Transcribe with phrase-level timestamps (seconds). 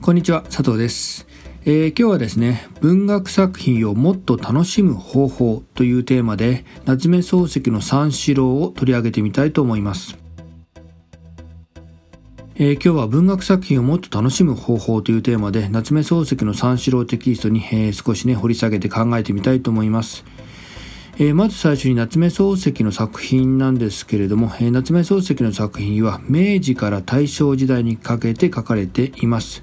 [0.00, 1.26] こんにちは、佐藤です。
[1.66, 10.16] えー、今日はですね、文学作品をもっと楽しむ方法というテーマで、夏目漱石の三四郎を取り上げてみたいと思います。
[12.54, 20.24] えー、今日は文学作品をもっと楽しむ方法というテーマで、夏目漱石の三四郎テキストに、えー、少しね、掘り下げて考えてみたいと思います。
[21.16, 29.62] えー、まず最初に夏目漱石の作品なんですけれども、えー、夏目漱石の作品は明治から大正時代にかけて書かれています。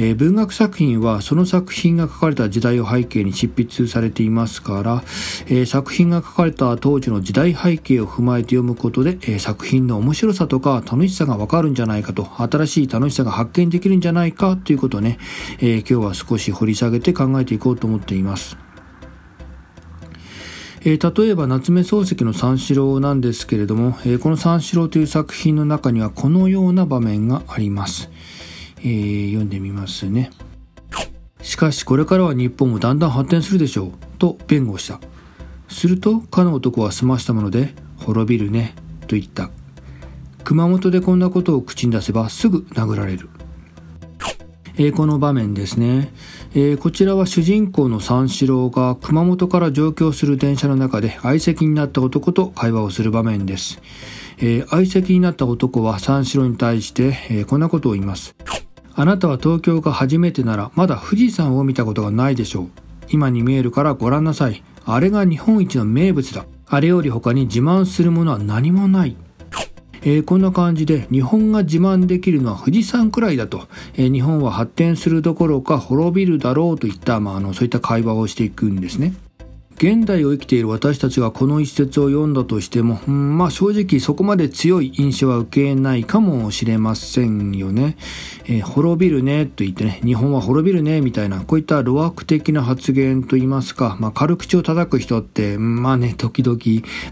[0.00, 5.02] えー、文学作品はその作品が書かれた時代を背景に執筆されていますから、
[5.48, 15.18] えー、作品が書かれた当時の時代背景を踏まえて読むことで、えー、作品の面白さとか楽しさがわかるんじゃないかと、新しい楽しさが発見できるんじゃないかということをね、
[15.60, 18.67] え今日は少し掘り下げて考えていこうと思っています。
[20.88, 28.08] えー、例えば夏目漱石の三四郎なんですけれども、えー、この三四郎という作品の中にはこのような場面があります。
[28.78, 30.30] えー、読んでみますね。
[31.42, 34.98] しかしこれからは日本もだんだん発展するでしょう、と弁護した。
[35.68, 38.74] すると、かの男は済ましたもので、滅びるね、
[39.08, 39.50] と言った。
[40.42, 43.28] 熊本でこんなことを口に出せばすぐ殴られる。
[44.78, 46.12] えー、この場面ですね、
[46.54, 53.80] えー、こちらは主人公の三四郎が熊本から上京する電車の中で相席になった男と会話をする場面です。
[54.40, 58.36] え、相席になった男は三四郎に対して、えこんなことを言います。
[58.94, 62.68] あなたは東京が初めてならまだ富士山を見たことがないでしょう。
[63.10, 64.62] 今に見えるからご覧なさい。
[64.86, 66.46] あれが日本一の名物だ。
[66.68, 69.16] あれより他に自慢するものは何もない。
[70.02, 79.14] えー、こんな感じで日本が自慢できるのは富士山くらいだと、えー、日本は発展するどころか滅びるだろうといった、まあ、あのそういった会話をしていくんですね。
[79.78, 87.96] 現代を生きている私たちがこの一節を読んだとしても、うん、まあ正直そこまで強い印象は受けないかもしれませんよね。
[88.46, 96.58] えー、滅びるねと言ってね、日本は滅びるねみたいな、こういった路悪的な発言と言いますか、まあ軽口を叩く人って、まあね、時々、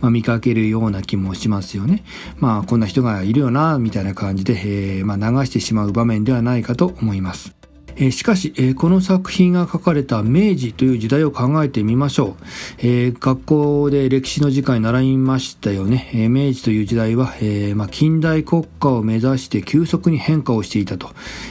[0.00, 2.02] まあ、見かけるような気もしますよね。
[2.38, 7.63] まあこんな人がいるよな、みたいな感じで、えー、まあ流してしまう場面ではないかと思います。
[7.96, 12.44] えー、しかし、えー、この作品が書かれた明治という時代を考えてみましょう。
[12.78, 16.10] えー、学校で歴史の時間に習いましたよね。
[16.14, 21.10] え明治という時代は、えまあ、近代国家を目指して急速に変化をしていたと。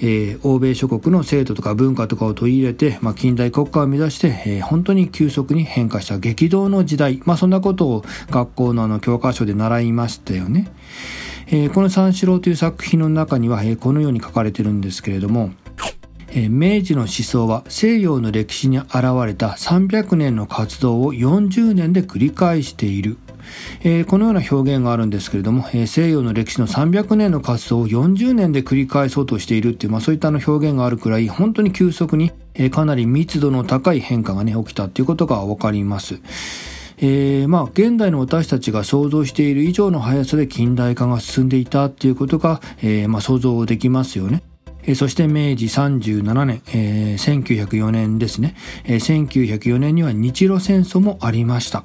[0.00, 7.20] え欧米諸国の制度とか文化とかを取り入れて、まあ、近代国家を目指して、え本当に急速に変化した激動の時代。
[7.24, 10.70] まあ、そんなことを学校のあの教科書で習いましたよね。
[11.46, 15.50] えこの三四郎という作品の中には、えこのように書かれてるんですけれども、
[16.48, 18.92] 明治の思想は西洋の歴史に現
[19.26, 23.18] れた300年の活動を40年で繰り返している。
[23.82, 36.20] えー、このような表現があるんですけれども、えー、西洋の歴史の300年の活動を40年で繰り返そうとしているっていう、まあ、そういったの表現があるくらい本当に急速に、えー、かなり密度の高い変化がね起きたっていうことがわかります。
[36.98, 44.42] えー、まあ現代の私たちが想像している以上の速さで近代化が進んでいたっていうことが、えー、まあ想像できますよね。
[44.94, 51.84] そして明治37年、えー、1904年ですね、えー、1904年には日露戦争もありました。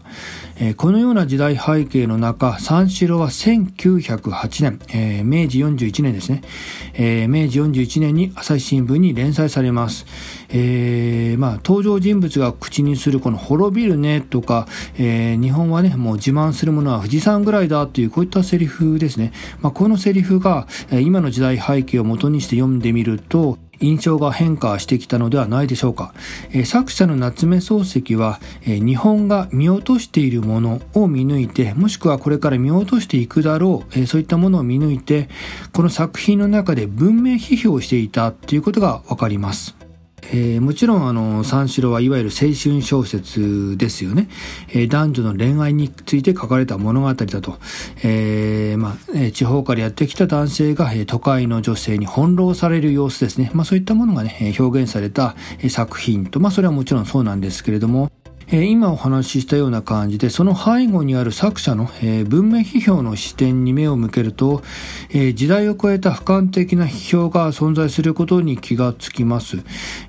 [0.62, 6.42] え、このような時代背景の中、三四郎は1908年、えー、明治41年ですね、
[6.94, 10.06] えー、明治41年に朝日新聞に連載されます。
[10.50, 14.68] えー、まあ、登場人物が口にするこの滅びるねとか、
[14.98, 19.32] えー、日本はね、もう自慢するものは富士山ぐらいだというこういったセリフですね。
[19.62, 26.14] まあ、このセリフが、今の時代背景を元にして読んでみると、印象が変化してきたのではないでしょうか。
[26.66, 35.30] 作者の夏目漱石は、日本が見落としているものを見抜いて、もしくはこれから見落としていくだろう、そういったものを見抜いて、
[35.74, 39.80] この作品の中で文明批評していたということがわかります。
[40.32, 44.30] えー、もちろんあの三四郎はいわゆる青春小説ですよね、
[44.70, 47.58] えー、男女の恋愛について書かれた物語だと、
[48.04, 55.36] えー、まあ、地方からやってきた男性が、都会の女性に翻弄される様子ですね、まあ、そういったものがね表現された
[55.70, 58.10] 作品と、まあ、それはもちろんそうなんですけれども。
[58.52, 64.64] え今お話ししたような感じで、その背後にある作者の、え文明批評の視点に目を向けると、
[65.12, 69.58] え時代を超えた俯瞰的な批評が存在することに気がつきます。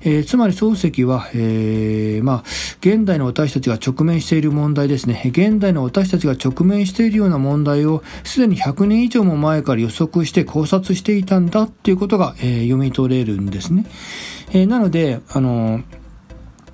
[0.03, 2.43] えつまり漱石は、えー、まあ、
[2.79, 5.21] 現代の私たちが直面している問題ですね。
[5.27, 13.85] 現代の私たちが直面しているような問題を、すでに100年以上も前から予測して考察していたんだっていうことが、え読み取れるんですね。
[14.51, 15.81] えなので、あの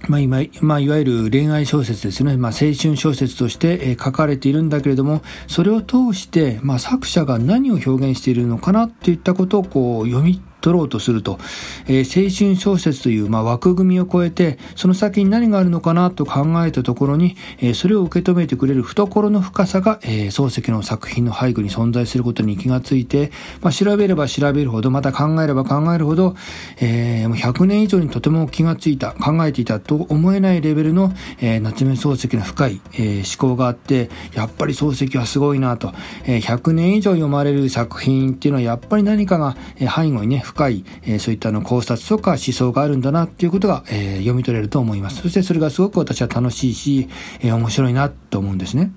[0.08, 2.38] まあ、今、まあ、いわゆる恋愛小説ですね。
[2.38, 11.40] まあ、青春小説として、え書かれているんだけれども、それを通して、まあ、作者が何を表現しているのかなっていったことをこう読み取ろうとすると、
[11.88, 23.31] えー、青春小説という、まあ、枠組みを超えて、その先に何があるのかなと考えたところに、えー、それを受け止めてくれる懐の深さが、えー、漱石の作品の背後に存在することに気がついて、
[23.62, 26.36] まあ、調べれば調べるほど、また考えれば考えるほど、
[26.81, 35.94] えー、100年以上にとても気がついた、考えていたと思えないレベルの、えー、夏目漱石の深い、えー、思考があって、やっぱり漱石はすごいなと、
[36.25, 45.21] えー、100年以上読まれる作品っていうのはやっぱり何かが、えー、背後にね、深い、えそういったの考察とか思想があるんだなっていうことが、え読み取れると思います。
[45.21, 47.07] そしてそれがすごく私は楽しいし、
[47.42, 48.92] え面白いなと思うんですね。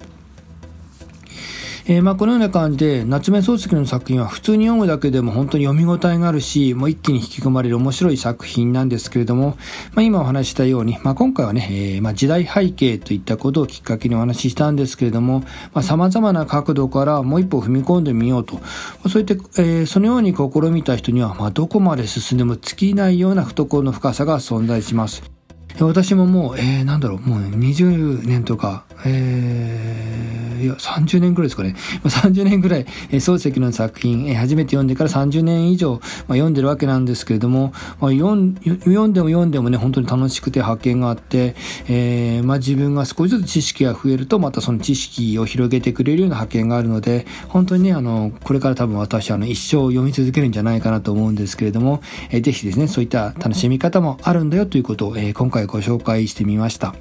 [1.86, 9.56] えー、まあこのような感じで夏目漱石の作品は普通に読むだけでも本当に読み応えがあるしもう一気に引き込まれる面白い作品なんですけれども、
[9.94, 15.44] まあ、今お話したように、まあ、今回はね、えー、まあ時代背景といったことをきっかけにお話ししたんですけれども
[15.82, 18.60] さまざ、まな角度からもう一歩踏み込んでみようと
[19.08, 25.39] そういった、えー、そのように試みた人には、まあ、どこまで進んでも尽きないような懐の深さが存在します。
[25.84, 31.74] 私ももう、えー、なんだろう、もう20年とか、えー、いや、30年ぐらいですかね。
[32.04, 36.02] 30年ぐらい、えー、漱石の作品、えー、初めて読んでから30年以上、まあ、
[36.34, 41.54] 読んでるわけなんですけれども、まあ、読ん読んでも読んでもね、本当に楽しくて発見があって、
[41.88, 56.94] えー、まあ、自分が少しずつ知識が増えると、またその知識を広げてくれるような発見があるので、本当にね、あの、これから多分私はあの、一生読み続けるんじゃないかなと思うんですけれども、えー、ぜひですね、そういった楽しみ方もあるんだよということを、えー、今回ご紹介してみました。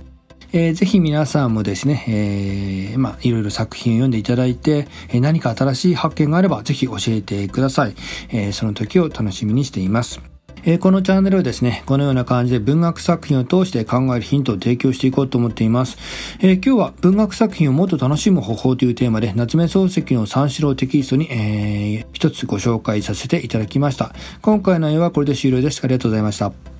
[0.51, 7.93] えー、ぜひ皆さんもですね、えー、まあ、いろいろ作品を読んでいただいて、え、何か新しい発見があれば、ぜひ教えてください。
[8.29, 10.19] えー、その時を楽しみにしています。
[10.65, 15.97] え、このチャンネルはですね、このような感じで文学作品を通して考えるヒントを提供していこうと思っています。
[16.39, 24.13] えー、今日は文学作品をもっと楽しむ方法というテーマで、夏目漱石の三四郎テキストに、えー、一つご紹介させていただきました。
[24.41, 25.81] 今回の内容はこれで終了です。
[25.83, 26.78] ありがとうございました。